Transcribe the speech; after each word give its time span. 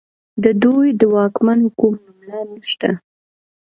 د 0.43 0.45
دوی 0.63 0.87
د 0.99 1.01
واکمنو 1.15 1.67
کوم 1.79 1.93
نوملړ 2.05 2.43
نشته 2.55 2.89